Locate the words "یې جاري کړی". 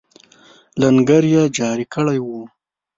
1.33-2.19